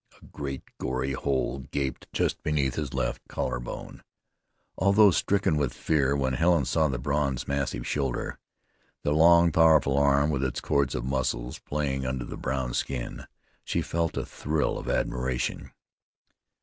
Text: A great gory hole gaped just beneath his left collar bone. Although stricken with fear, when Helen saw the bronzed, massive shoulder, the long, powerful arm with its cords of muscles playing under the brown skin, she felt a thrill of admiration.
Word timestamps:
A 0.19 0.25
great 0.25 0.63
gory 0.79 1.11
hole 1.11 1.59
gaped 1.59 2.11
just 2.11 2.41
beneath 2.41 2.73
his 2.73 2.91
left 2.91 3.21
collar 3.27 3.59
bone. 3.59 4.01
Although 4.75 5.11
stricken 5.11 5.57
with 5.57 5.75
fear, 5.75 6.15
when 6.17 6.33
Helen 6.33 6.65
saw 6.65 6.87
the 6.87 6.97
bronzed, 6.97 7.47
massive 7.47 7.85
shoulder, 7.85 8.39
the 9.03 9.13
long, 9.13 9.51
powerful 9.51 9.95
arm 9.95 10.31
with 10.31 10.43
its 10.43 10.59
cords 10.59 10.95
of 10.95 11.05
muscles 11.05 11.59
playing 11.59 12.03
under 12.07 12.25
the 12.25 12.35
brown 12.35 12.73
skin, 12.73 13.25
she 13.63 13.83
felt 13.83 14.17
a 14.17 14.25
thrill 14.25 14.79
of 14.79 14.89
admiration. 14.89 15.69